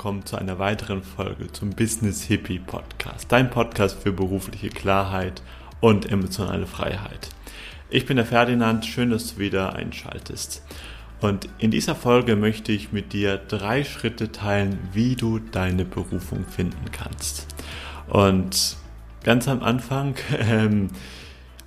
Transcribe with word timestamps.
willkommen 0.00 0.24
zu 0.24 0.36
einer 0.36 0.58
weiteren 0.58 1.02
Folge 1.02 1.52
zum 1.52 1.72
Business 1.72 2.22
Hippie 2.22 2.58
Podcast, 2.58 3.30
dein 3.30 3.50
Podcast 3.50 4.02
für 4.02 4.12
berufliche 4.12 4.70
Klarheit 4.70 5.42
und 5.80 6.10
emotionale 6.10 6.66
Freiheit. 6.66 7.28
Ich 7.90 8.06
bin 8.06 8.16
der 8.16 8.24
Ferdinand, 8.24 8.86
schön, 8.86 9.10
dass 9.10 9.34
du 9.34 9.40
wieder 9.40 9.74
einschaltest. 9.74 10.62
Und 11.20 11.50
in 11.58 11.70
dieser 11.70 11.94
Folge 11.94 12.34
möchte 12.34 12.72
ich 12.72 12.92
mit 12.92 13.12
dir 13.12 13.36
drei 13.36 13.84
Schritte 13.84 14.32
teilen, 14.32 14.78
wie 14.94 15.16
du 15.16 15.38
deine 15.38 15.84
Berufung 15.84 16.46
finden 16.46 16.90
kannst. 16.92 17.46
Und 18.08 18.78
ganz 19.22 19.48
am 19.48 19.62
Anfang 19.62 20.14
ähm, 20.38 20.88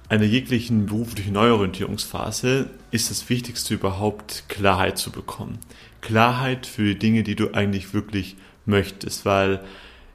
einer 0.09 0.25
jeglichen 0.25 0.87
beruflichen 0.87 1.33
Neuorientierungsphase 1.33 2.71
ist 2.89 3.11
das 3.11 3.29
Wichtigste 3.29 3.75
überhaupt, 3.75 4.45
Klarheit 4.49 4.97
zu 4.97 5.11
bekommen. 5.11 5.59
Klarheit 6.03 6.67
für 6.67 6.83
die 6.83 6.99
Dinge, 6.99 7.23
die 7.23 7.35
du 7.35 7.53
eigentlich 7.53 7.93
wirklich 7.93 8.35
möchtest, 8.65 9.25
weil 9.25 9.61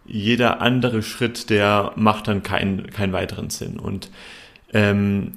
jeder 0.06 0.61
andere 0.61 1.02
Schritt, 1.02 1.51
der 1.51 1.92
macht 1.97 2.28
dann 2.28 2.42
keinen, 2.42 2.88
keinen 2.91 3.12
weiteren 3.12 3.51
Sinn. 3.51 3.78
Und 3.78 4.11
ähm, 4.73 5.33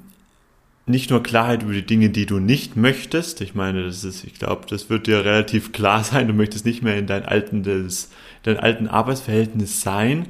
nicht 0.86 1.10
nur 1.10 1.22
Klarheit 1.22 1.62
über 1.62 1.72
die 1.72 1.86
Dinge, 1.86 2.10
die 2.10 2.26
du 2.26 2.38
nicht 2.38 2.76
möchtest. 2.76 3.40
Ich 3.40 3.54
meine, 3.54 3.84
das 3.84 4.04
ist, 4.04 4.24
ich 4.24 4.34
glaube, 4.34 4.66
das 4.68 4.90
wird 4.90 5.06
dir 5.06 5.24
relativ 5.24 5.72
klar 5.72 6.04
sein. 6.04 6.28
Du 6.28 6.34
möchtest 6.34 6.64
nicht 6.64 6.82
mehr 6.82 6.96
in 6.96 7.06
dein 7.06 7.24
alten, 7.24 7.62
das, 7.62 8.10
dein 8.42 8.58
alten 8.58 8.88
Arbeitsverhältnis 8.88 9.80
sein, 9.80 10.26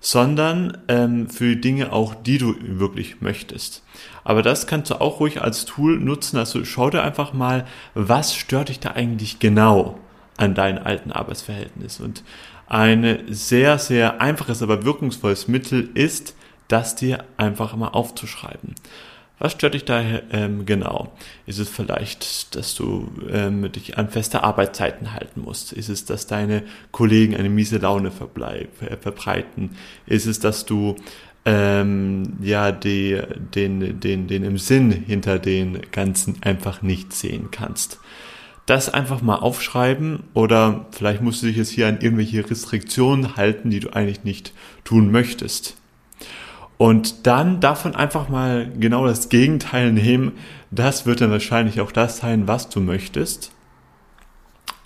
sondern 0.00 0.78
ähm, 0.88 1.28
für 1.28 1.56
Dinge 1.56 1.92
auch, 1.92 2.14
die 2.14 2.38
du 2.38 2.56
wirklich 2.60 3.20
möchtest. 3.20 3.82
Aber 4.24 4.42
das 4.42 4.66
kannst 4.66 4.90
du 4.90 5.00
auch 5.00 5.20
ruhig 5.20 5.42
als 5.42 5.66
Tool 5.66 5.98
nutzen. 5.98 6.38
Also 6.38 6.64
schau 6.64 6.88
dir 6.88 7.02
einfach 7.02 7.34
mal, 7.34 7.66
was 7.94 8.34
stört 8.34 8.70
dich 8.70 8.80
da 8.80 8.92
eigentlich 8.92 9.38
genau 9.38 9.98
an 10.38 10.54
deinem 10.54 10.84
alten 10.84 11.12
Arbeitsverhältnis. 11.12 12.00
Und 12.00 12.24
ein 12.66 13.24
sehr, 13.28 13.78
sehr 13.78 14.20
einfaches, 14.20 14.62
aber 14.62 14.84
wirkungsvolles 14.84 15.48
Mittel 15.48 15.90
ist, 15.94 16.34
das 16.68 16.94
dir 16.94 17.24
einfach 17.36 17.76
mal 17.76 17.88
aufzuschreiben. 17.88 18.74
Was 19.40 19.52
stört 19.52 19.72
dich 19.72 19.86
da 19.86 20.02
ähm, 20.32 20.66
genau? 20.66 21.12
Ist 21.46 21.58
es 21.58 21.70
vielleicht, 21.70 22.54
dass 22.54 22.74
du 22.74 23.10
ähm, 23.32 23.72
dich 23.72 23.96
an 23.96 24.10
feste 24.10 24.44
Arbeitszeiten 24.44 25.14
halten 25.14 25.40
musst? 25.40 25.72
Ist 25.72 25.88
es, 25.88 26.04
dass 26.04 26.26
deine 26.26 26.62
Kollegen 26.92 27.34
eine 27.34 27.48
miese 27.48 27.78
Laune 27.78 28.08
äh, 28.10 28.96
verbreiten? 28.98 29.70
Ist 30.04 30.26
es, 30.26 30.40
dass 30.40 30.66
du 30.66 30.94
ähm, 31.46 32.34
ja 32.42 32.70
die, 32.70 33.18
den, 33.54 33.98
den, 33.98 34.28
den 34.28 34.44
im 34.44 34.58
Sinn 34.58 34.90
hinter 34.92 35.38
den 35.38 35.80
Ganzen 35.90 36.42
einfach 36.42 36.82
nicht 36.82 37.14
sehen 37.14 37.48
kannst? 37.50 37.98
Das 38.66 38.92
einfach 38.92 39.22
mal 39.22 39.36
aufschreiben 39.36 40.24
oder 40.34 40.84
vielleicht 40.90 41.22
musst 41.22 41.42
du 41.42 41.46
dich 41.46 41.56
jetzt 41.56 41.70
hier 41.70 41.88
an 41.88 42.00
irgendwelche 42.02 42.48
Restriktionen 42.48 43.36
halten, 43.36 43.70
die 43.70 43.80
du 43.80 43.88
eigentlich 43.94 44.22
nicht 44.22 44.52
tun 44.84 45.10
möchtest. 45.10 45.76
Und 46.80 47.26
dann 47.26 47.60
davon 47.60 47.94
einfach 47.94 48.30
mal 48.30 48.72
genau 48.80 49.04
das 49.04 49.28
Gegenteil 49.28 49.92
nehmen. 49.92 50.32
Das 50.70 51.04
wird 51.04 51.20
dann 51.20 51.30
wahrscheinlich 51.30 51.82
auch 51.82 51.92
das 51.92 52.16
sein, 52.16 52.48
was 52.48 52.70
du 52.70 52.80
möchtest. 52.80 53.52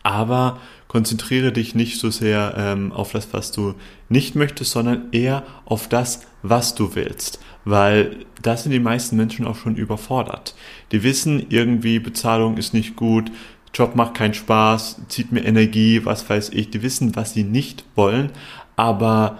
Aber 0.03 0.59
konzentriere 0.89 1.53
dich 1.53 1.77
nicht 1.77 2.01
so 2.01 2.11
sehr 2.11 2.57
ähm, 2.59 2.91
auf 2.91 3.13
das, 3.13 3.33
was 3.33 3.53
du 3.53 3.77
nicht 4.09 4.35
möchtest, 4.35 4.73
sondern 4.73 5.13
eher 5.13 5.45
auf 5.67 5.89
das, 5.89 6.23
was 6.43 6.75
du 6.75 6.97
willst. 6.97 7.39
Weil 7.65 8.17
da 8.43 8.57
sind 8.57 8.73
die 8.73 8.81
meisten 8.81 9.17
Menschen 9.17 9.47
auch 9.47 9.55
schon 9.55 9.77
überfordert. 9.77 10.57
Die 10.91 11.05
wissen 11.05 11.47
irgendwie, 11.49 12.01
Bezahlung 12.01 12.57
ist 12.57 12.75
nicht 12.75 12.97
gut, 12.97 13.31
Job 13.73 13.95
macht 13.95 14.15
keinen 14.15 14.35
Spaß, 14.35 15.03
zieht 15.07 15.31
mir 15.31 15.45
Energie, 15.45 16.05
was 16.05 16.29
weiß 16.29 16.49
ich. 16.55 16.71
Die 16.71 16.83
wissen, 16.83 17.15
was 17.15 17.35
sie 17.35 17.45
nicht 17.45 17.85
wollen, 17.95 18.33
aber 18.75 19.39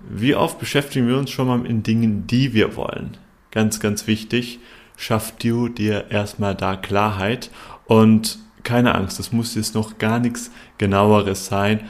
wie 0.00 0.34
oft 0.34 0.58
beschäftigen 0.58 1.08
wir 1.08 1.18
uns 1.18 1.30
schon 1.30 1.48
mal 1.48 1.66
in 1.66 1.82
Dingen, 1.82 2.26
die 2.26 2.52
wir 2.54 2.76
wollen? 2.76 3.16
Ganz, 3.50 3.80
ganz 3.80 4.06
wichtig. 4.06 4.60
Schaff 4.96 5.32
du 5.38 5.68
dir 5.68 6.10
erstmal 6.10 6.54
da 6.54 6.76
Klarheit 6.76 7.50
und 7.86 8.38
keine 8.64 8.94
Angst, 8.94 9.18
das 9.18 9.32
muss 9.32 9.54
jetzt 9.54 9.74
noch 9.74 9.98
gar 9.98 10.18
nichts 10.18 10.50
genaueres 10.76 11.46
sein. 11.46 11.80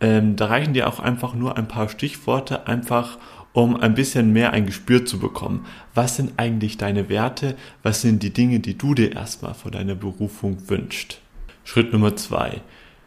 Ähm, 0.00 0.36
da 0.36 0.46
reichen 0.46 0.74
dir 0.74 0.88
auch 0.88 1.00
einfach 1.00 1.34
nur 1.34 1.56
ein 1.56 1.68
paar 1.68 1.88
Stichworte, 1.88 2.66
einfach 2.66 3.18
um 3.52 3.76
ein 3.76 3.94
bisschen 3.94 4.32
mehr 4.32 4.52
ein 4.52 4.66
Gespür 4.66 5.06
zu 5.06 5.18
bekommen. 5.18 5.64
Was 5.94 6.16
sind 6.16 6.34
eigentlich 6.36 6.76
deine 6.76 7.08
Werte? 7.08 7.56
Was 7.82 8.02
sind 8.02 8.22
die 8.22 8.32
Dinge, 8.32 8.60
die 8.60 8.76
du 8.76 8.94
dir 8.94 9.12
erstmal 9.12 9.54
vor 9.54 9.70
deiner 9.70 9.94
Berufung 9.94 10.68
wünscht? 10.68 11.20
Schritt 11.64 11.92
Nummer 11.92 12.14
zwei. 12.16 12.60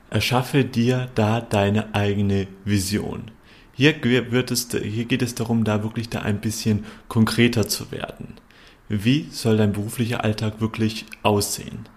Erschaffe 0.10 0.64
dir 0.64 1.10
da 1.16 1.42
deine 1.42 1.94
eigene 1.94 2.48
Vision. 2.66 3.32
Hier, 3.78 3.94
wird 4.04 4.50
es, 4.50 4.70
hier 4.72 5.06
geht 5.06 5.22
es 5.22 5.36
darum, 5.36 5.64
da 5.64 5.84
wirklich 5.84 6.10
da 6.10 6.24
ein 6.24 6.42
bisschen 6.42 6.84
konkreter 7.08 7.68
zu 7.68 7.92
werden. 7.92 8.34
Wie 8.90 9.28
soll 9.32 9.58
dein 9.58 9.74
beruflicher 9.74 10.24
Alltag 10.24 10.60
wirklich 10.62 11.06
aussehen? 11.22 11.88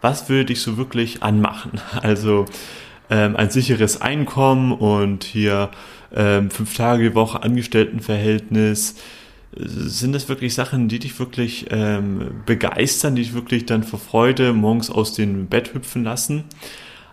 Was 0.00 0.30
würde 0.30 0.46
dich 0.46 0.60
so 0.60 0.78
wirklich 0.78 1.22
anmachen? 1.22 1.72
Also 2.02 2.46
ähm, 3.10 3.36
ein 3.36 3.50
sicheres 3.50 4.00
Einkommen 4.00 4.72
und 4.72 5.24
hier 5.24 5.70
ähm, 6.14 6.50
fünf 6.50 6.74
Tage 6.74 7.10
die 7.10 7.14
Woche 7.14 7.42
Angestelltenverhältnis. 7.42 8.96
Sind 9.54 10.14
das 10.14 10.30
wirklich 10.30 10.54
Sachen, 10.54 10.88
die 10.88 11.00
dich 11.00 11.18
wirklich 11.18 11.66
ähm, 11.70 12.42
begeistern, 12.46 13.14
die 13.14 13.22
dich 13.22 13.34
wirklich 13.34 13.66
dann 13.66 13.84
vor 13.84 13.98
Freude 13.98 14.54
morgens 14.54 14.90
aus 14.90 15.12
dem 15.12 15.48
Bett 15.48 15.74
hüpfen 15.74 16.02
lassen? 16.02 16.44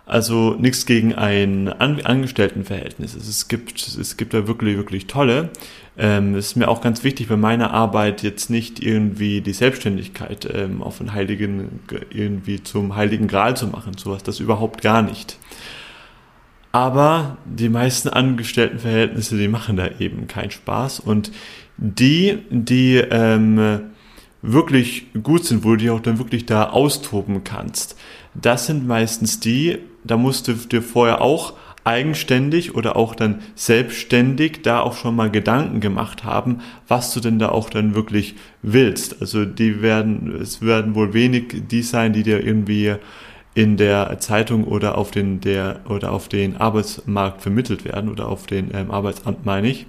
Also 0.06 0.54
nichts 0.54 0.84
gegen 0.84 1.14
ein 1.14 1.68
An 1.68 2.00
Angestelltenverhältnis. 2.02 3.14
Es 3.14 3.48
gibt, 3.48 3.80
es 3.86 4.16
gibt 4.16 4.34
da 4.34 4.46
wirklich, 4.46 4.76
wirklich 4.76 5.06
tolle. 5.06 5.50
Ähm, 5.96 6.34
es 6.34 6.48
ist 6.48 6.56
mir 6.56 6.68
auch 6.68 6.82
ganz 6.82 7.04
wichtig 7.04 7.28
bei 7.28 7.36
meiner 7.36 7.70
Arbeit 7.72 8.22
jetzt 8.22 8.50
nicht 8.50 8.82
irgendwie 8.82 9.40
die 9.40 9.54
Selbstständigkeit 9.54 10.46
ähm, 10.52 10.82
auf 10.82 11.00
einen 11.00 11.14
heiligen, 11.14 11.80
irgendwie 12.10 12.62
zum 12.62 12.96
heiligen 12.96 13.28
Gral 13.28 13.56
zu 13.56 13.68
machen. 13.68 13.96
Sowas, 13.96 14.22
das 14.22 14.40
überhaupt 14.40 14.82
gar 14.82 15.00
nicht. 15.00 15.38
Aber 16.72 17.38
die 17.46 17.68
meisten 17.70 18.08
Angestelltenverhältnisse, 18.08 19.38
die 19.38 19.48
machen 19.48 19.76
da 19.76 19.88
eben 20.00 20.26
keinen 20.26 20.50
Spaß. 20.50 21.00
Und 21.00 21.30
die, 21.78 22.40
die 22.50 22.96
ähm, 22.96 23.80
wirklich 24.46 25.06
gut 25.22 25.44
sind, 25.44 25.64
wo 25.64 25.70
du 25.70 25.76
dich 25.78 25.90
auch 25.90 26.00
dann 26.00 26.18
wirklich 26.18 26.46
da 26.46 26.70
austoben 26.70 27.44
kannst, 27.44 27.96
das 28.34 28.66
sind 28.66 28.86
meistens 28.86 29.40
die, 29.40 29.78
da 30.04 30.16
musst 30.16 30.48
du 30.48 30.52
dir 30.52 30.82
vorher 30.82 31.20
auch 31.20 31.54
eigenständig 31.84 32.74
oder 32.74 32.96
auch 32.96 33.14
dann 33.14 33.40
selbstständig 33.54 34.62
da 34.62 34.80
auch 34.80 34.94
schon 34.96 35.16
mal 35.16 35.30
Gedanken 35.30 35.80
gemacht 35.80 36.24
haben, 36.24 36.60
was 36.88 37.12
du 37.12 37.20
denn 37.20 37.38
da 37.38 37.50
auch 37.50 37.68
dann 37.68 37.94
wirklich 37.94 38.34
willst. 38.62 39.20
Also 39.20 39.44
die 39.44 39.82
werden, 39.82 40.34
es 40.40 40.62
werden 40.62 40.94
wohl 40.94 41.12
wenig 41.12 41.62
die 41.70 41.82
sein, 41.82 42.12
die 42.12 42.22
dir 42.22 42.44
irgendwie 42.44 42.94
in 43.54 43.76
der 43.76 44.18
Zeitung 44.18 44.64
oder 44.64 44.98
auf 44.98 45.10
den 45.10 45.40
der 45.40 45.80
oder 45.88 46.12
auf 46.12 46.28
den 46.28 46.56
Arbeitsmarkt 46.56 47.42
vermittelt 47.42 47.84
werden 47.84 48.10
oder 48.10 48.28
auf 48.28 48.46
den 48.46 48.70
ähm, 48.74 48.90
Arbeitsamt 48.90 49.44
meine 49.44 49.68
ich, 49.68 49.86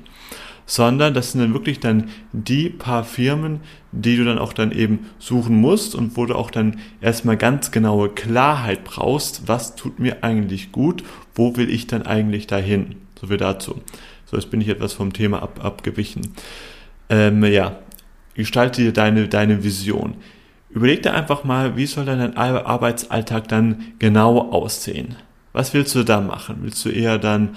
sondern 0.66 1.14
das 1.14 1.31
sind 1.31 1.42
dann 1.42 1.53
wirklich 1.53 1.80
dann 1.80 2.09
die 2.31 2.70
paar 2.70 3.03
Firmen, 3.03 3.59
die 3.92 4.18
du 4.18 4.26
dann 4.26 4.40
auch 4.40 4.53
dann 4.53 4.72
eben 4.72 5.08
suchen 5.20 5.56
musst 5.56 5.96
und 5.96 6.18
wo 6.18 6.26
du 6.26 6.36
auch 6.36 6.52
dann 6.52 6.80
erstmal 7.02 7.38
ganz 7.38 7.72
genaue 7.72 8.09
Klarheit 8.09 8.84
brauchst, 8.84 9.48
was 9.48 9.76
tut 9.76 10.00
mir 10.00 10.24
eigentlich 10.24 10.72
gut, 10.72 11.03
wo 11.36 11.56
will 11.56 11.70
ich 11.70 11.88
dann 11.88 12.03
eigentlich 12.03 12.48
dahin. 12.48 12.96
So 13.20 13.28
viel 13.28 13.38
dazu. 13.38 13.81
So, 14.26 14.38
jetzt 14.38 14.50
bin 14.50 14.62
ich 14.62 14.70
etwas 14.70 14.94
vom 14.94 15.14
Thema 15.14 15.42
ab, 15.44 15.64
abgewichen. 15.64 16.34
Ähm, 17.09 17.44
ja, 17.46 17.78
gestalte 18.34 18.82
dir 18.82 18.92
deine, 18.92 19.28
deine 19.28 19.64
Vision. 19.64 20.16
Überleg 20.72 21.03
dir 21.03 21.14
einfach 21.14 21.44
mal, 21.44 21.78
wie 21.78 21.85
soll 21.85 22.06
dein 22.06 22.35
Arbeitsalltag 22.35 23.47
dann 23.47 23.94
genau 24.00 24.52
aussehen? 24.52 25.16
Was 25.53 25.73
willst 25.73 25.96
du 25.96 26.03
da 26.03 26.20
machen? 26.20 26.58
Willst 26.61 26.84
du 26.84 26.90
eher 26.90 27.18
dann 27.18 27.56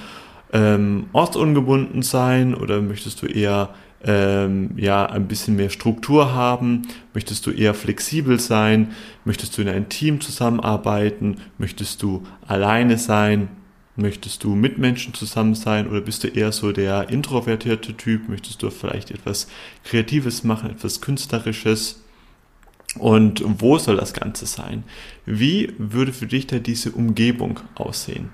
ähm, 0.53 1.07
ortsungebunden 1.13 2.03
sein 2.03 2.55
oder 2.55 2.81
möchtest 2.81 3.23
du 3.23 3.27
eher 3.27 3.71
ähm, 4.05 4.71
ja 4.77 5.07
ein 5.07 5.29
bisschen 5.29 5.57
mehr 5.57 5.71
Struktur 5.71 6.35
haben? 6.35 6.83
Möchtest 7.15 7.47
du 7.47 7.51
eher 7.51 7.75
flexibel 7.75 8.39
sein? 8.39 8.93
Möchtest 9.25 9.57
du 9.57 9.63
in 9.63 9.69
einem 9.69 9.89
Team 9.89 10.21
zusammenarbeiten? 10.21 11.39
Möchtest 11.59 12.03
du 12.03 12.25
alleine 12.47 12.99
sein? 12.99 13.49
Möchtest 13.97 14.45
du 14.45 14.55
mit 14.55 14.79
Menschen 14.79 15.13
zusammen 15.13 15.57
sein 15.57 15.89
oder 15.89 16.01
bist 16.01 16.23
du 16.23 16.29
eher 16.29 16.53
so 16.53 16.71
der 16.71 17.09
introvertierte 17.11 17.97
Typ? 17.97 18.29
Möchtest 18.29 18.63
du 18.63 18.71
vielleicht 18.71 19.11
etwas 19.11 19.49
Kreatives 19.83 20.45
machen, 20.45 20.71
etwas 20.71 21.01
Künstlerisches? 21.01 22.05
Und 22.97 23.43
wo 23.45 23.77
soll 23.79 23.97
das 23.97 24.13
Ganze 24.13 24.47
sein? 24.47 24.85
Wie 25.27 25.73
würde 25.79 26.13
für 26.13 26.27
dich 26.27 26.47
da 26.47 26.59
diese 26.59 26.93
Umgebung 26.93 27.61
aussehen? 27.75 28.31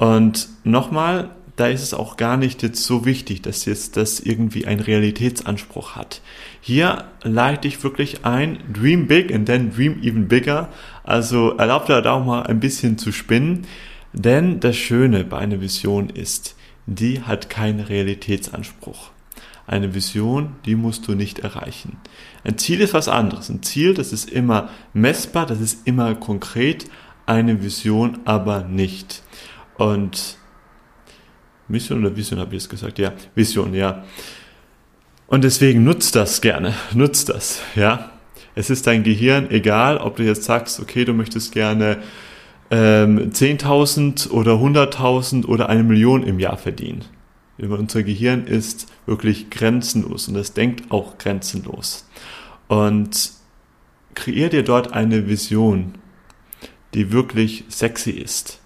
Und 0.00 0.48
nochmal, 0.64 1.28
da 1.56 1.66
ist 1.66 1.82
es 1.82 1.92
auch 1.92 2.16
gar 2.16 2.38
nicht 2.38 2.62
jetzt 2.62 2.82
so 2.84 3.04
wichtig, 3.04 3.42
dass 3.42 3.66
jetzt 3.66 3.98
das 3.98 4.18
irgendwie 4.18 4.64
einen 4.64 4.80
Realitätsanspruch 4.80 5.94
hat. 5.94 6.22
Hier 6.62 7.04
leite 7.22 7.68
ich 7.68 7.84
wirklich 7.84 8.24
ein, 8.24 8.60
dream 8.72 9.08
big 9.08 9.30
and 9.30 9.44
then 9.44 9.70
dream 9.70 10.02
even 10.02 10.26
bigger. 10.26 10.70
Also 11.04 11.50
erlaubt 11.50 11.90
da 11.90 12.02
auch 12.10 12.24
mal 12.24 12.44
ein 12.44 12.60
bisschen 12.60 12.96
zu 12.96 13.12
spinnen. 13.12 13.66
Denn 14.14 14.58
das 14.58 14.74
Schöne 14.74 15.22
bei 15.22 15.36
einer 15.36 15.60
Vision 15.60 16.08
ist, 16.08 16.56
die 16.86 17.20
hat 17.20 17.50
keinen 17.50 17.80
Realitätsanspruch. 17.80 19.10
Eine 19.66 19.94
Vision, 19.94 20.56
die 20.64 20.76
musst 20.76 21.06
du 21.08 21.12
nicht 21.12 21.40
erreichen. 21.40 21.98
Ein 22.42 22.56
Ziel 22.56 22.80
ist 22.80 22.94
was 22.94 23.08
anderes. 23.08 23.50
Ein 23.50 23.62
Ziel, 23.62 23.92
das 23.92 24.14
ist 24.14 24.30
immer 24.30 24.70
messbar, 24.94 25.44
das 25.44 25.60
ist 25.60 25.86
immer 25.86 26.14
konkret, 26.14 26.86
eine 27.26 27.62
Vision 27.62 28.20
aber 28.24 28.64
nicht. 28.64 29.22
Und 29.80 30.36
Mission 31.68 32.04
oder 32.04 32.14
Vision 32.14 32.38
habe 32.38 32.54
ich 32.54 32.64
es 32.64 32.68
gesagt? 32.68 32.98
Ja, 32.98 33.14
Vision, 33.34 33.72
ja. 33.72 34.04
Und 35.26 35.42
deswegen 35.42 35.84
nutzt 35.84 36.14
das 36.16 36.42
gerne, 36.42 36.74
nutzt 36.92 37.30
das, 37.30 37.62
ja. 37.76 38.10
Es 38.54 38.68
ist 38.68 38.86
dein 38.86 39.04
Gehirn, 39.04 39.50
egal, 39.50 39.96
ob 39.96 40.16
du 40.16 40.22
jetzt 40.22 40.44
sagst, 40.44 40.80
okay, 40.80 41.06
du 41.06 41.14
möchtest 41.14 41.52
gerne 41.52 42.02
ähm, 42.70 43.30
10.000 43.30 44.28
oder 44.28 44.56
100.000 44.56 45.46
oder 45.46 45.70
eine 45.70 45.82
Million 45.82 46.24
im 46.24 46.38
Jahr 46.38 46.58
verdienen. 46.58 47.06
Unser 47.56 48.02
Gehirn 48.02 48.44
ist 48.46 48.86
wirklich 49.06 49.48
grenzenlos 49.48 50.28
und 50.28 50.36
es 50.36 50.52
denkt 50.52 50.90
auch 50.90 51.16
grenzenlos. 51.16 52.06
Und 52.68 53.30
kreier 54.14 54.50
dir 54.50 54.62
dort 54.62 54.92
eine 54.92 55.26
Vision, 55.26 55.94
die 56.92 57.12
wirklich 57.12 57.64
sexy 57.70 58.10
ist. 58.10 58.59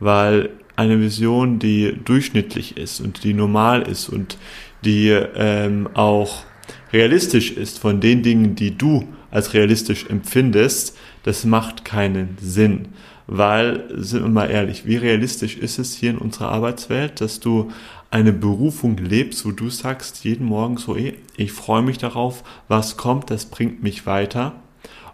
Weil 0.00 0.50
eine 0.76 1.00
Vision, 1.00 1.58
die 1.58 1.98
durchschnittlich 2.04 2.76
ist 2.76 3.00
und 3.00 3.24
die 3.24 3.34
normal 3.34 3.82
ist 3.82 4.08
und 4.08 4.38
die 4.84 5.08
ähm, 5.08 5.88
auch 5.94 6.44
realistisch 6.92 7.50
ist 7.50 7.78
von 7.78 8.00
den 8.00 8.22
Dingen, 8.22 8.54
die 8.54 8.76
du 8.76 9.08
als 9.30 9.54
realistisch 9.54 10.06
empfindest, 10.06 10.96
das 11.24 11.44
macht 11.44 11.84
keinen 11.84 12.36
Sinn. 12.40 12.88
Weil, 13.26 13.84
sind 13.96 14.22
wir 14.22 14.30
mal 14.30 14.50
ehrlich, 14.50 14.86
wie 14.86 14.96
realistisch 14.96 15.56
ist 15.56 15.78
es 15.78 15.94
hier 15.94 16.10
in 16.10 16.18
unserer 16.18 16.50
Arbeitswelt, 16.50 17.20
dass 17.20 17.40
du 17.40 17.70
eine 18.10 18.32
Berufung 18.32 18.96
lebst, 18.96 19.44
wo 19.44 19.50
du 19.50 19.68
sagst 19.68 20.24
jeden 20.24 20.46
Morgen 20.46 20.78
so, 20.78 20.96
ey, 20.96 21.18
ich 21.36 21.52
freue 21.52 21.82
mich 21.82 21.98
darauf, 21.98 22.42
was 22.68 22.96
kommt, 22.96 23.30
das 23.30 23.46
bringt 23.46 23.82
mich 23.82 24.06
weiter 24.06 24.54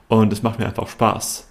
und 0.07 0.33
es 0.33 0.45
macht 0.45 0.61
mir 0.61 0.67
einfach 0.67 0.89
Spaß. 0.89 1.49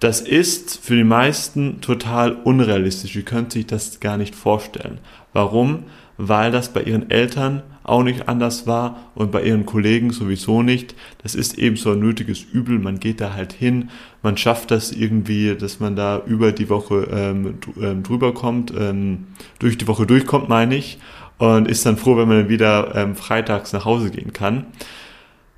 Das 0.00 0.22
ist 0.22 0.78
für 0.82 0.96
die 0.96 1.04
meisten 1.04 1.82
total 1.82 2.32
unrealistisch. 2.32 3.12
Die 3.12 3.22
können 3.22 3.50
sich 3.50 3.66
das 3.66 4.00
gar 4.00 4.16
nicht 4.16 4.34
vorstellen. 4.34 4.98
Warum? 5.34 5.84
Weil 6.16 6.50
das 6.50 6.72
bei 6.72 6.82
ihren 6.82 7.10
Eltern 7.10 7.62
auch 7.82 8.02
nicht 8.02 8.28
anders 8.28 8.66
war 8.66 9.10
und 9.14 9.30
bei 9.30 9.42
ihren 9.42 9.66
Kollegen 9.66 10.10
sowieso 10.10 10.62
nicht. 10.62 10.94
Das 11.22 11.34
ist 11.34 11.58
eben 11.58 11.76
so 11.76 11.92
ein 11.92 11.98
nötiges 11.98 12.42
Übel. 12.42 12.78
Man 12.78 12.98
geht 12.98 13.20
da 13.20 13.34
halt 13.34 13.52
hin, 13.52 13.90
man 14.22 14.36
schafft 14.36 14.70
das 14.70 14.92
irgendwie, 14.92 15.54
dass 15.54 15.80
man 15.80 15.96
da 15.96 16.22
über 16.26 16.52
die 16.52 16.70
Woche 16.70 17.08
ähm, 17.10 17.58
ähm 17.80 18.02
drüber 18.02 18.32
kommt, 18.32 18.72
ähm, 18.78 19.26
durch 19.58 19.76
die 19.76 19.88
Woche 19.88 20.06
durchkommt, 20.06 20.48
meine 20.48 20.76
ich, 20.76 20.98
und 21.38 21.68
ist 21.68 21.84
dann 21.84 21.96
froh, 21.96 22.16
wenn 22.16 22.28
man 22.28 22.48
wieder 22.48 22.94
ähm, 22.94 23.16
freitags 23.16 23.72
nach 23.72 23.84
Hause 23.84 24.10
gehen 24.10 24.32
kann. 24.32 24.66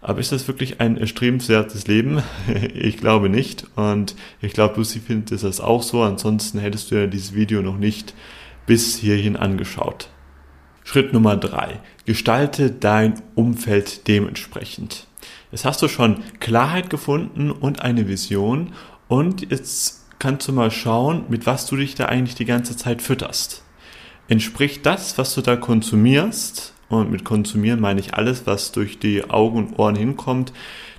Aber 0.02 0.18
ist 0.18 0.32
das 0.32 0.48
wirklich 0.48 0.80
ein 0.80 0.96
erstrebenswertes 0.96 1.86
Leben? 1.86 2.22
ich 2.74 2.96
glaube 2.98 3.28
nicht. 3.28 3.66
Und 3.76 4.16
ich 4.40 4.52
glaube, 4.52 4.76
Lucy 4.76 4.98
findet 4.98 5.42
das 5.42 5.60
auch 5.60 5.82
so. 5.82 6.02
Ansonsten 6.02 6.58
hättest 6.58 6.90
du 6.90 6.96
ja 6.96 7.06
dieses 7.06 7.34
Video 7.34 7.62
noch 7.62 7.78
nicht 7.78 8.12
bis 8.66 8.96
hierhin 8.96 9.36
angeschaut. 9.36 10.10
Schritt 10.82 11.12
Nummer 11.12 11.36
drei. 11.36 11.80
Gestalte 12.04 12.72
dein 12.72 13.14
Umfeld 13.36 14.08
dementsprechend. 14.08 15.06
Jetzt 15.52 15.64
hast 15.64 15.80
du 15.82 15.88
schon 15.88 16.24
Klarheit 16.40 16.90
gefunden 16.90 17.52
und 17.52 17.82
eine 17.82 18.08
Vision. 18.08 18.72
Und 19.06 19.48
jetzt 19.52 20.06
kannst 20.18 20.48
du 20.48 20.52
mal 20.52 20.72
schauen, 20.72 21.26
mit 21.28 21.46
was 21.46 21.66
du 21.66 21.76
dich 21.76 21.94
da 21.94 22.06
eigentlich 22.06 22.34
die 22.34 22.44
ganze 22.44 22.76
Zeit 22.76 23.02
fütterst. 23.02 23.62
Entspricht 24.28 24.84
das, 24.84 25.16
was 25.18 25.34
du 25.34 25.42
da 25.42 25.56
konsumierst, 25.56 26.72
und 27.00 27.10
mit 27.10 27.24
konsumieren 27.24 27.80
meine 27.80 28.00
ich 28.00 28.14
alles, 28.14 28.46
was 28.46 28.72
durch 28.72 28.98
die 28.98 29.28
Augen 29.28 29.58
und 29.58 29.78
Ohren 29.78 29.96
hinkommt. 29.96 30.52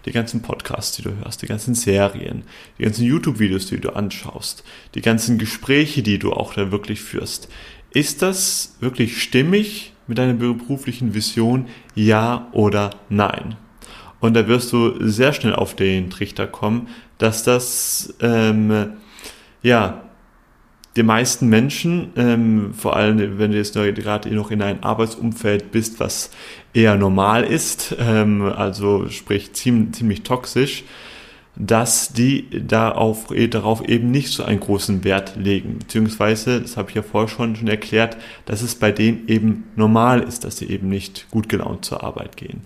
Die 0.06 0.12
ganzen 0.12 0.42
Podcasts, 0.42 0.96
die 0.98 1.02
du 1.02 1.16
hörst, 1.24 1.42
die 1.42 1.48
ganzen 1.48 1.76
Serien, 1.76 2.44
die 2.78 2.84
ganzen 2.84 3.06
YouTube-Videos, 3.06 3.68
die 3.68 3.80
du 3.80 3.96
anschaust, 3.96 4.64
die 4.96 5.02
ganzen 5.02 5.38
Gespräche, 5.38 6.04
die 6.04 6.20
du 6.20 6.34
auch 6.34 6.54
da 6.54 6.72
wirklich 6.72 7.02
führst. 7.02 7.48
Ist 7.92 8.22
das 8.22 8.76
wirklich 8.82 9.22
stimmig 9.22 9.94
mit 10.08 10.18
deiner 10.18 10.34
beruflichen 10.34 11.14
Vision? 11.14 11.68
Ja 11.96 12.50
oder 12.52 12.90
nein? 13.10 13.56
Und 14.20 14.36
da 14.36 14.48
wirst 14.48 14.74
du 14.74 14.96
sehr 15.08 15.34
schnell 15.34 15.54
auf 15.54 15.76
den 15.76 16.10
Trichter 16.10 16.48
kommen, 16.48 16.88
dass 17.18 17.44
das 17.44 18.14
ähm, 18.22 18.94
ja 19.62 20.03
die 20.96 21.04
meisten 21.04 21.48
Menschen, 21.50 22.12
ähm, 22.16 22.74
vor 22.74 22.96
allem 22.96 23.40
wenn 23.40 23.52
du 23.52 23.58
jetzt 23.58 23.74
gerade 23.74 24.34
noch 24.34 24.52
in 24.52 24.62
einem 24.62 24.84
Arbeitsumfeld 24.84 25.72
bist, 25.72 26.00
was 26.00 26.30
eher 26.74 26.96
normal 26.96 27.44
ist, 27.44 27.96
ähm, 28.00 28.42
also 28.44 29.10
sprich 29.10 29.54
ziemlich, 29.54 29.96
ziemlich 29.96 30.24
toxisch, 30.24 30.84
dass 31.56 32.14
die 32.14 32.48
darauf, 32.68 33.28
darauf 33.50 33.88
eben 33.88 34.10
nicht 34.12 34.30
so 34.30 34.44
einen 34.44 34.60
großen 34.60 35.04
Wert 35.04 35.36
legen. 35.36 35.80
Beziehungsweise, 35.80 36.62
das 36.62 36.78
habe 36.78 36.90
ich 36.90 36.96
ja 36.96 37.04
vorher 37.04 37.28
schon, 37.28 37.56
schon 37.56 37.68
erklärt, 37.68 38.18
dass 38.46 38.62
es 38.62 38.76
bei 38.76 38.92
denen 38.92 39.28
eben 39.28 39.66
normal 39.76 40.22
ist, 40.22 40.44
dass 40.44 40.58
sie 40.58 40.70
eben 40.70 40.90
nicht 40.90 41.28
gut 41.30 41.50
gelaunt 41.50 41.86
zur 41.86 42.04
Arbeit 42.04 42.38
gehen. 42.38 42.62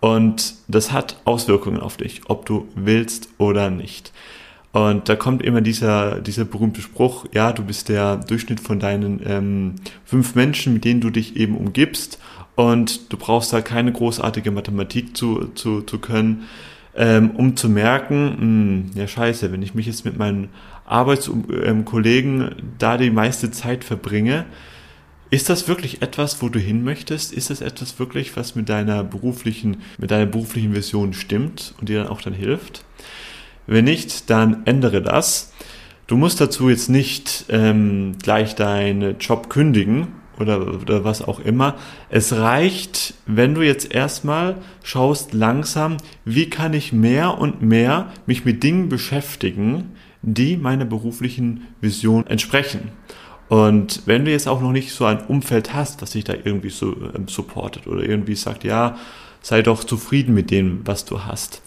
Und 0.00 0.54
das 0.68 0.92
hat 0.92 1.20
Auswirkungen 1.24 1.80
auf 1.80 1.96
dich, 1.96 2.22
ob 2.26 2.44
du 2.44 2.68
willst 2.74 3.28
oder 3.38 3.70
nicht. 3.70 4.12
Und 4.74 5.08
da 5.08 5.14
kommt 5.14 5.42
immer 5.42 5.60
dieser, 5.60 6.20
dieser 6.20 6.44
berühmte 6.44 6.80
Spruch, 6.80 7.26
ja, 7.32 7.52
du 7.52 7.62
bist 7.62 7.88
der 7.88 8.16
Durchschnitt 8.16 8.58
von 8.58 8.80
deinen 8.80 9.20
ähm, 9.24 9.76
fünf 10.04 10.34
Menschen, 10.34 10.74
mit 10.74 10.84
denen 10.84 11.00
du 11.00 11.10
dich 11.10 11.36
eben 11.36 11.56
umgibst. 11.56 12.18
Und 12.56 13.12
du 13.12 13.16
brauchst 13.16 13.52
da 13.52 13.60
keine 13.60 13.92
großartige 13.92 14.50
Mathematik 14.50 15.16
zu, 15.16 15.52
zu, 15.54 15.82
zu 15.82 16.00
können, 16.00 16.48
ähm, 16.96 17.30
um 17.36 17.56
zu 17.56 17.68
merken, 17.68 18.24
mh, 18.24 18.40
hm, 18.40 18.90
ja 18.96 19.06
scheiße, 19.06 19.52
wenn 19.52 19.62
ich 19.62 19.76
mich 19.76 19.86
jetzt 19.86 20.04
mit 20.04 20.18
meinen 20.18 20.48
Arbeitskollegen 20.86 22.40
ähm, 22.40 22.50
da 22.76 22.96
die 22.96 23.12
meiste 23.12 23.52
Zeit 23.52 23.84
verbringe, 23.84 24.44
ist 25.30 25.50
das 25.50 25.68
wirklich 25.68 26.02
etwas, 26.02 26.42
wo 26.42 26.48
du 26.48 26.58
hin 26.58 26.82
möchtest? 26.82 27.32
Ist 27.32 27.50
das 27.50 27.60
etwas 27.60 28.00
wirklich, 28.00 28.36
was 28.36 28.56
mit 28.56 28.68
deiner 28.68 29.04
beruflichen, 29.04 29.82
mit 29.98 30.10
deiner 30.10 30.26
beruflichen 30.26 30.74
Vision 30.74 31.12
stimmt 31.12 31.76
und 31.78 31.88
dir 31.88 32.02
dann 32.02 32.08
auch 32.08 32.22
dann 32.22 32.34
hilft? 32.34 32.84
Wenn 33.66 33.84
nicht, 33.84 34.30
dann 34.30 34.66
ändere 34.66 35.02
das. 35.02 35.52
Du 36.06 36.16
musst 36.16 36.40
dazu 36.40 36.68
jetzt 36.68 36.90
nicht 36.90 37.46
ähm, 37.48 38.16
gleich 38.22 38.54
deinen 38.54 39.18
Job 39.18 39.48
kündigen 39.48 40.08
oder, 40.38 40.80
oder 40.80 41.04
was 41.04 41.22
auch 41.22 41.40
immer. 41.40 41.76
Es 42.10 42.34
reicht, 42.34 43.14
wenn 43.26 43.54
du 43.54 43.62
jetzt 43.62 43.94
erstmal 43.94 44.56
schaust 44.82 45.32
langsam, 45.32 45.96
wie 46.24 46.50
kann 46.50 46.74
ich 46.74 46.92
mehr 46.92 47.38
und 47.38 47.62
mehr 47.62 48.12
mich 48.26 48.44
mit 48.44 48.62
Dingen 48.62 48.88
beschäftigen, 48.88 49.92
die 50.20 50.56
meiner 50.56 50.84
beruflichen 50.84 51.68
Vision 51.80 52.26
entsprechen. 52.26 52.90
Und 53.48 54.02
wenn 54.06 54.24
du 54.24 54.30
jetzt 54.30 54.48
auch 54.48 54.60
noch 54.60 54.72
nicht 54.72 54.92
so 54.92 55.04
ein 55.04 55.24
Umfeld 55.26 55.74
hast, 55.74 56.02
was 56.02 56.10
dich 56.10 56.24
da 56.24 56.32
irgendwie 56.32 56.70
so 56.70 56.94
ähm, 57.14 57.28
supportet 57.28 57.86
oder 57.86 58.02
irgendwie 58.02 58.34
sagt, 58.34 58.64
ja, 58.64 58.96
sei 59.42 59.62
doch 59.62 59.84
zufrieden 59.84 60.34
mit 60.34 60.50
dem, 60.50 60.80
was 60.84 61.04
du 61.04 61.24
hast, 61.24 61.62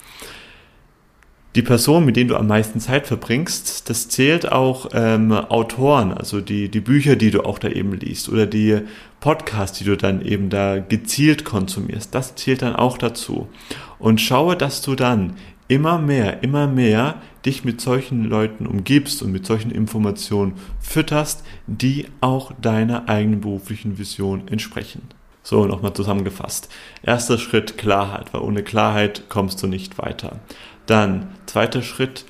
die 1.58 1.64
Person, 1.64 2.06
mit 2.06 2.16
denen 2.16 2.30
du 2.30 2.36
am 2.38 2.46
meisten 2.46 2.80
Zeit 2.80 3.08
verbringst, 3.08 3.90
das 3.90 4.08
zählt 4.10 4.52
auch 4.52 4.90
ähm, 4.94 5.32
Autoren, 5.32 6.14
also 6.14 6.40
die, 6.40 6.70
die 6.70 6.82
Bücher, 6.82 7.16
die 7.16 7.32
du 7.32 7.42
auch 7.44 7.58
da 7.58 7.68
eben 7.68 7.94
liest 7.94 8.30
oder 8.30 8.46
die 8.46 8.82
Podcasts, 9.20 9.80
die 9.80 9.84
du 9.84 9.98
dann 9.98 10.22
eben 10.22 10.52
da 10.52 10.78
gezielt 10.78 11.46
konsumierst, 11.46 12.14
das 12.14 12.36
zählt 12.36 12.62
dann 12.62 12.76
auch 12.76 13.00
dazu. 13.00 13.50
Und 13.98 14.22
schaue, 14.22 14.56
dass 14.56 14.84
du 14.84 14.94
dann 14.94 15.34
immer 15.68 15.98
mehr, 15.98 16.44
immer 16.44 16.68
mehr 16.68 17.24
dich 17.44 17.66
mit 17.66 17.82
solchen 17.82 18.24
Leuten 18.24 18.68
umgibst 18.68 19.24
und 19.24 19.32
mit 19.32 19.48
solchen 19.48 19.72
Informationen 19.72 20.54
fütterst, 20.80 21.44
die 21.66 22.06
auch 22.22 22.52
deiner 22.62 23.10
eigenen 23.10 23.42
beruflichen 23.42 23.98
Vision 23.98 24.48
entsprechen. 24.48 25.02
So, 25.42 25.66
nochmal 25.66 25.94
zusammengefasst. 25.94 26.70
Erster 27.02 27.40
Schritt 27.40 27.80
Klarheit, 27.80 28.32
weil 28.34 28.42
ohne 28.42 28.62
Klarheit 28.62 29.24
kommst 29.28 29.64
du 29.64 29.68
nicht 29.68 29.98
weiter. 29.98 30.40
Dann, 30.88 31.30
zweiter 31.46 31.84
Schritt, 31.84 32.26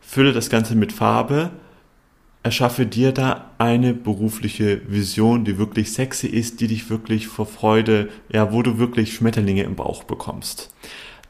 fülle 0.00 0.32
das 0.32 0.50
Ganze 0.50 0.74
mit 0.74 0.92
Farbe, 0.92 1.50
erschaffe 2.42 2.86
dir 2.86 3.12
da 3.12 3.50
eine 3.58 3.94
berufliche 3.94 4.80
Vision, 4.90 5.44
die 5.44 5.58
wirklich 5.58 5.92
sexy 5.92 6.26
ist, 6.26 6.60
die 6.60 6.66
dich 6.66 6.90
wirklich 6.90 7.28
vor 7.28 7.46
Freude, 7.46 8.08
ja, 8.32 8.52
wo 8.52 8.62
du 8.62 8.78
wirklich 8.78 9.14
Schmetterlinge 9.14 9.62
im 9.62 9.76
Bauch 9.76 10.04
bekommst. 10.04 10.74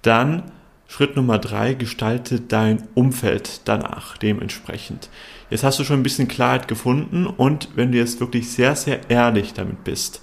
Dann 0.02 0.44
Schritt 0.86 1.14
Nummer 1.14 1.38
drei, 1.38 1.74
gestalte 1.74 2.40
dein 2.40 2.82
Umfeld 2.94 3.60
danach 3.64 4.16
dementsprechend. 4.16 5.08
Jetzt 5.48 5.62
hast 5.62 5.78
du 5.78 5.84
schon 5.84 6.00
ein 6.00 6.04
bisschen 6.04 6.26
Klarheit 6.26 6.66
gefunden 6.66 7.26
und 7.26 7.68
wenn 7.76 7.92
du 7.92 7.98
jetzt 7.98 8.18
wirklich 8.18 8.50
sehr, 8.50 8.74
sehr 8.74 9.08
ehrlich 9.08 9.52
damit 9.52 9.84
bist, 9.84 10.20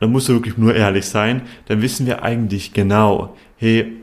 dann 0.00 0.12
musst 0.12 0.28
du 0.28 0.34
wirklich 0.34 0.56
nur 0.56 0.74
ehrlich 0.74 1.06
sein, 1.06 1.42
dann 1.66 1.82
wissen 1.82 2.06
wir 2.06 2.22
eigentlich 2.22 2.72
genau, 2.72 3.36
hey, 3.56 3.98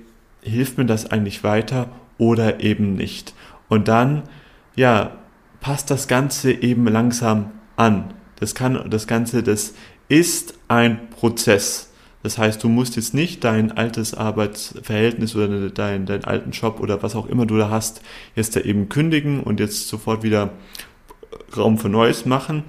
hilft 0.46 0.78
mir 0.78 0.86
das 0.86 1.12
eigentlich 1.12 1.44
weiter 1.44 1.90
oder 2.18 2.62
eben 2.62 2.96
nicht? 2.96 3.34
Und 3.68 3.88
dann, 3.88 4.24
ja, 4.76 5.18
passt 5.60 5.90
das 5.90 6.08
Ganze 6.08 6.52
eben 6.52 6.88
langsam 6.88 7.52
an. 7.76 8.14
Das 8.40 8.56
kann, 8.56 8.90
das 8.90 9.08
Ganze, 9.08 9.44
das 9.44 9.74
ist 10.08 10.54
ein 10.68 11.10
Prozess. 11.10 11.92
Das 12.24 12.38
heißt, 12.38 12.64
du 12.64 12.70
musst 12.70 12.96
jetzt 12.96 13.14
nicht 13.14 13.44
dein 13.44 13.72
altes 13.72 14.16
Arbeitsverhältnis 14.16 15.36
oder 15.36 15.70
deinen 15.70 16.06
dein 16.06 16.24
alten 16.24 16.52
Job 16.52 16.80
oder 16.80 17.04
was 17.04 17.16
auch 17.16 17.28
immer 17.28 17.46
du 17.46 17.58
da 17.58 17.70
hast, 17.70 18.02
jetzt 18.36 18.56
da 18.56 18.62
eben 18.62 18.90
kündigen 18.90 19.42
und 19.42 19.60
jetzt 19.60 19.88
sofort 19.88 20.24
wieder 20.24 20.52
Raum 21.56 21.78
für 21.78 21.90
Neues 21.90 22.26
machen. 22.26 22.64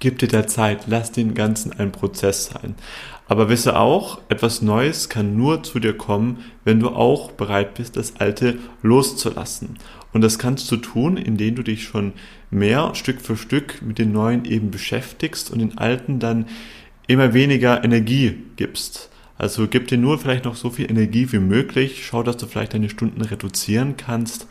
Gib 0.00 0.18
dir 0.18 0.28
der 0.28 0.46
Zeit, 0.46 0.84
lass 0.86 1.12
den 1.12 1.34
Ganzen 1.34 1.72
ein 1.78 1.92
Prozess 1.92 2.46
sein. 2.46 2.74
Aber 3.28 3.48
wisse 3.48 3.78
auch, 3.78 4.20
etwas 4.28 4.60
Neues 4.60 5.08
kann 5.08 5.36
nur 5.36 5.62
zu 5.62 5.78
dir 5.78 5.96
kommen, 5.96 6.38
wenn 6.64 6.80
du 6.80 6.88
auch 6.88 7.30
bereit 7.30 7.74
bist, 7.74 7.96
das 7.96 8.16
Alte 8.16 8.58
loszulassen. 8.82 9.78
Und 10.12 10.22
das 10.22 10.38
kannst 10.38 10.70
du 10.72 10.76
tun, 10.78 11.16
indem 11.16 11.54
du 11.54 11.62
dich 11.62 11.84
schon 11.84 12.14
mehr 12.50 12.94
Stück 12.94 13.20
für 13.20 13.36
Stück 13.36 13.82
mit 13.82 13.98
den 13.98 14.10
Neuen 14.10 14.44
eben 14.46 14.70
beschäftigst 14.70 15.50
und 15.50 15.60
den 15.60 15.78
Alten 15.78 16.18
dann 16.18 16.46
immer 17.06 17.34
weniger 17.34 17.84
Energie 17.84 18.36
gibst. 18.56 19.10
Also 19.36 19.68
gib 19.68 19.88
dir 19.88 19.98
nur 19.98 20.18
vielleicht 20.18 20.44
noch 20.44 20.56
so 20.56 20.70
viel 20.70 20.90
Energie 20.90 21.30
wie 21.30 21.38
möglich. 21.38 22.04
Schau, 22.04 22.22
dass 22.22 22.36
du 22.36 22.46
vielleicht 22.46 22.74
deine 22.74 22.90
Stunden 22.90 23.22
reduzieren 23.22 23.96
kannst. 23.96 24.46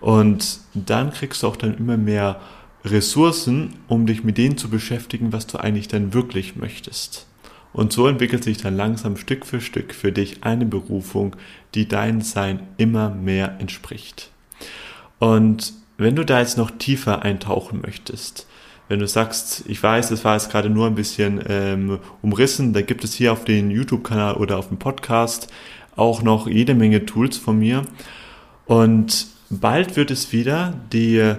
Und 0.00 0.60
dann 0.74 1.10
kriegst 1.10 1.42
du 1.42 1.46
auch 1.46 1.56
dann 1.56 1.76
immer 1.76 1.96
mehr 1.96 2.40
Ressourcen, 2.84 3.74
um 3.88 4.06
dich 4.06 4.24
mit 4.24 4.38
denen 4.38 4.56
zu 4.56 4.70
beschäftigen, 4.70 5.32
was 5.32 5.46
du 5.46 5.58
eigentlich 5.58 5.88
dann 5.88 6.14
wirklich 6.14 6.56
möchtest. 6.56 7.26
Und 7.72 7.92
so 7.92 8.06
entwickelt 8.08 8.42
sich 8.42 8.58
dann 8.58 8.76
langsam 8.76 9.16
Stück 9.16 9.46
für 9.46 9.60
Stück 9.60 9.94
für 9.94 10.12
dich 10.12 10.42
eine 10.42 10.66
Berufung, 10.66 11.36
die 11.74 11.86
dein 11.86 12.20
Sein 12.20 12.60
immer 12.78 13.10
mehr 13.10 13.56
entspricht. 13.60 14.30
Und 15.18 15.72
wenn 15.98 16.16
du 16.16 16.24
da 16.24 16.40
jetzt 16.40 16.56
noch 16.56 16.70
tiefer 16.70 17.22
eintauchen 17.22 17.80
möchtest, 17.82 18.46
wenn 18.88 18.98
du 18.98 19.06
sagst, 19.06 19.64
ich 19.68 19.80
weiß, 19.80 20.10
es 20.10 20.24
war 20.24 20.34
jetzt 20.34 20.50
gerade 20.50 20.68
nur 20.68 20.88
ein 20.88 20.96
bisschen 20.96 21.40
ähm, 21.46 22.00
umrissen, 22.22 22.72
da 22.72 22.82
gibt 22.82 23.04
es 23.04 23.14
hier 23.14 23.32
auf 23.32 23.44
dem 23.44 23.70
YouTube-Kanal 23.70 24.34
oder 24.34 24.58
auf 24.58 24.68
dem 24.68 24.78
Podcast 24.78 25.46
auch 25.94 26.22
noch 26.22 26.48
jede 26.48 26.74
Menge 26.74 27.06
Tools 27.06 27.36
von 27.36 27.58
mir. 27.58 27.82
Und 28.66 29.28
bald 29.48 29.96
wird 29.96 30.10
es 30.10 30.32
wieder 30.32 30.74
die 30.92 31.34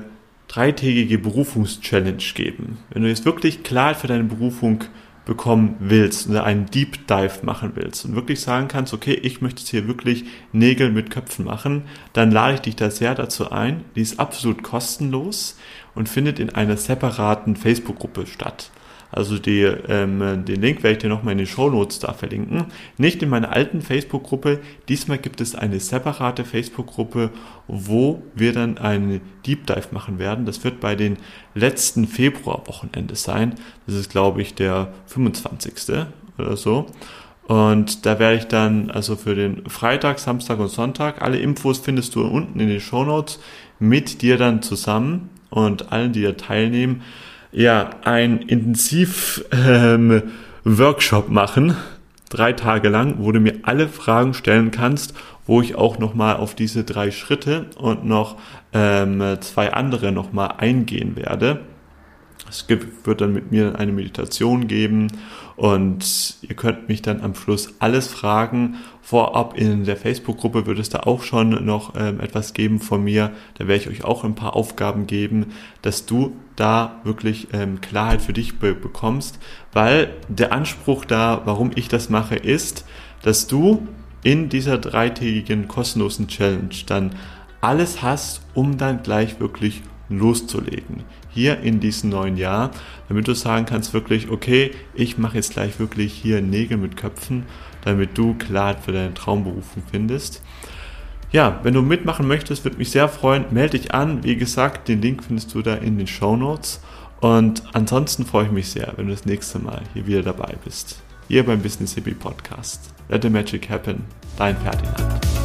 dreitägige 0.51 1.17
Berufungschallenge 1.17 2.17
geben. 2.35 2.77
Wenn 2.89 3.03
du 3.03 3.07
jetzt 3.07 3.23
wirklich 3.23 3.63
klar 3.63 3.95
für 3.95 4.07
deine 4.07 4.25
Berufung 4.25 4.83
bekommen 5.23 5.75
willst 5.79 6.29
oder 6.29 6.43
einen 6.43 6.65
Deep 6.65 7.07
Dive 7.07 7.39
machen 7.43 7.71
willst 7.75 8.03
und 8.03 8.15
wirklich 8.15 8.41
sagen 8.41 8.67
kannst, 8.67 8.93
okay, 8.93 9.13
ich 9.13 9.39
möchte 9.39 9.61
jetzt 9.61 9.69
hier 9.69 9.87
wirklich 9.87 10.25
Nägel 10.51 10.91
mit 10.91 11.09
Köpfen 11.09 11.45
machen, 11.45 11.83
dann 12.11 12.31
lade 12.31 12.55
ich 12.55 12.61
dich 12.61 12.75
da 12.75 12.91
sehr 12.91 13.15
dazu 13.15 13.49
ein. 13.49 13.85
Die 13.95 14.01
ist 14.01 14.19
absolut 14.19 14.61
kostenlos 14.61 15.57
und 15.95 16.09
findet 16.09 16.37
in 16.39 16.49
einer 16.49 16.75
separaten 16.75 17.55
Facebook-Gruppe 17.55 18.27
statt. 18.27 18.71
Also 19.11 19.37
die, 19.37 19.61
ähm, 19.61 20.45
den 20.45 20.61
Link 20.61 20.83
werde 20.83 20.93
ich 20.93 20.97
dir 20.99 21.09
nochmal 21.09 21.33
in 21.33 21.39
den 21.39 21.47
Show 21.47 21.69
Notes 21.69 21.99
da 21.99 22.13
verlinken. 22.13 22.65
Nicht 22.97 23.21
in 23.21 23.29
meiner 23.29 23.51
alten 23.51 23.81
Facebook-Gruppe. 23.81 24.59
Diesmal 24.87 25.17
gibt 25.17 25.41
es 25.41 25.55
eine 25.55 25.79
separate 25.79 26.45
Facebook-Gruppe, 26.45 27.31
wo 27.67 28.23
wir 28.35 28.53
dann 28.53 28.77
einen 28.77 29.21
Deep 29.45 29.67
Dive 29.67 29.89
machen 29.91 30.19
werden. 30.19 30.45
Das 30.45 30.63
wird 30.63 30.79
bei 30.79 30.95
den 30.95 31.17
letzten 31.53 32.07
Februar-Wochenende 32.07 33.15
sein. 33.15 33.55
Das 33.85 33.95
ist, 33.95 34.09
glaube 34.09 34.41
ich, 34.41 34.55
der 34.55 34.93
25. 35.07 35.73
oder 36.37 36.55
so. 36.55 36.87
Und 37.47 38.05
da 38.05 38.17
werde 38.17 38.37
ich 38.37 38.47
dann 38.47 38.91
also 38.91 39.17
für 39.17 39.35
den 39.35 39.69
Freitag, 39.69 40.19
Samstag 40.19 40.59
und 40.59 40.69
Sonntag, 40.69 41.21
alle 41.21 41.37
Infos 41.37 41.79
findest 41.79 42.15
du 42.15 42.25
unten 42.25 42.59
in 42.61 42.69
den 42.69 42.79
Show 42.79 43.03
Notes 43.03 43.39
mit 43.77 44.21
dir 44.21 44.37
dann 44.37 44.61
zusammen 44.61 45.29
und 45.49 45.91
allen, 45.91 46.13
die 46.13 46.21
da 46.21 46.31
teilnehmen, 46.31 47.01
ja, 47.51 47.89
ein 48.03 48.39
intensiv 48.39 49.43
ähm, 49.51 50.23
Workshop 50.63 51.29
machen, 51.29 51.75
drei 52.29 52.53
Tage 52.53 52.89
lang, 52.89 53.15
wo 53.19 53.31
du 53.31 53.39
mir 53.39 53.55
alle 53.63 53.87
Fragen 53.87 54.33
stellen 54.33 54.71
kannst, 54.71 55.13
wo 55.45 55.61
ich 55.61 55.75
auch 55.75 55.99
nochmal 55.99 56.37
auf 56.37 56.55
diese 56.55 56.83
drei 56.83 57.11
Schritte 57.11 57.65
und 57.77 58.05
noch 58.05 58.37
ähm, 58.73 59.37
zwei 59.41 59.73
andere 59.73 60.11
nochmal 60.11 60.55
eingehen 60.57 61.15
werde. 61.15 61.59
Es 62.51 62.67
gibt, 62.67 63.07
wird 63.07 63.21
dann 63.21 63.31
mit 63.31 63.51
mir 63.51 63.79
eine 63.79 63.93
Meditation 63.93 64.67
geben 64.67 65.07
und 65.55 66.35
ihr 66.41 66.53
könnt 66.55 66.89
mich 66.89 67.01
dann 67.01 67.21
am 67.21 67.33
Schluss 67.33 67.73
alles 67.79 68.07
fragen. 68.07 68.75
Vorab 69.01 69.57
in 69.57 69.85
der 69.85 69.95
Facebook-Gruppe 69.95 70.65
wird 70.65 70.77
es 70.77 70.89
da 70.89 70.99
auch 70.99 71.23
schon 71.23 71.65
noch 71.65 71.93
ähm, 71.97 72.19
etwas 72.19 72.53
geben 72.53 72.81
von 72.81 73.05
mir. 73.05 73.31
Da 73.57 73.69
werde 73.69 73.81
ich 73.83 73.89
euch 73.89 74.03
auch 74.03 74.25
ein 74.25 74.35
paar 74.35 74.57
Aufgaben 74.57 75.07
geben, 75.07 75.53
dass 75.81 76.05
du 76.05 76.35
da 76.57 76.99
wirklich 77.05 77.47
ähm, 77.53 77.79
Klarheit 77.79 78.21
für 78.21 78.33
dich 78.33 78.59
be 78.59 78.75
bekommst, 78.75 79.39
weil 79.71 80.13
der 80.27 80.51
Anspruch 80.51 81.05
da, 81.05 81.43
warum 81.45 81.71
ich 81.75 81.87
das 81.87 82.09
mache, 82.09 82.35
ist, 82.35 82.85
dass 83.21 83.47
du 83.47 83.87
in 84.23 84.49
dieser 84.49 84.77
dreitägigen 84.77 85.69
kostenlosen 85.69 86.27
Challenge 86.27 86.75
dann 86.85 87.15
alles 87.61 88.01
hast, 88.01 88.41
um 88.53 88.77
dann 88.77 89.03
gleich 89.03 89.39
wirklich 89.39 89.83
loszulegen. 90.17 91.03
Hier 91.29 91.59
in 91.59 91.79
diesem 91.79 92.09
neuen 92.09 92.37
Jahr, 92.37 92.71
damit 93.07 93.27
du 93.27 93.33
sagen 93.33 93.65
kannst 93.65 93.93
wirklich, 93.93 94.29
okay, 94.29 94.71
ich 94.93 95.17
mache 95.17 95.37
jetzt 95.37 95.53
gleich 95.53 95.79
wirklich 95.79 96.13
hier 96.13 96.41
Nägel 96.41 96.77
mit 96.77 96.97
Köpfen, 96.97 97.45
damit 97.83 98.17
du 98.17 98.33
Klarheit 98.35 98.79
für 98.79 98.91
deine 98.91 99.13
Traumberufung 99.13 99.83
findest. 99.89 100.41
Ja, 101.31 101.61
wenn 101.63 101.73
du 101.73 101.81
mitmachen 101.81 102.27
möchtest, 102.27 102.65
würde 102.65 102.77
mich 102.77 102.91
sehr 102.91 103.07
freuen. 103.07 103.45
Melde 103.51 103.77
dich 103.77 103.93
an. 103.93 104.23
Wie 104.23 104.35
gesagt, 104.35 104.89
den 104.89 105.01
Link 105.01 105.23
findest 105.23 105.53
du 105.53 105.61
da 105.61 105.75
in 105.75 105.97
den 105.97 106.07
Show 106.07 106.35
Notes. 106.35 106.81
Und 107.21 107.63
ansonsten 107.73 108.25
freue 108.25 108.47
ich 108.47 108.51
mich 108.51 108.69
sehr, 108.69 108.93
wenn 108.97 109.07
du 109.07 109.13
das 109.13 109.25
nächste 109.25 109.59
Mal 109.59 109.81
hier 109.93 110.07
wieder 110.07 110.23
dabei 110.23 110.55
bist. 110.65 111.01
Hier 111.29 111.45
beim 111.45 111.61
Business 111.61 111.93
Hippie 111.93 112.15
Podcast. 112.15 112.93
Let 113.07 113.23
the 113.23 113.29
Magic 113.29 113.69
Happen. 113.69 114.03
Dein 114.37 114.57
Ferdinand. 114.57 115.40